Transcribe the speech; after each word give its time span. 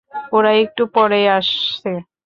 ওরা 0.33 0.51
একটু 0.63 0.83
পরেই 0.93 1.27
আসছে। 1.29 1.91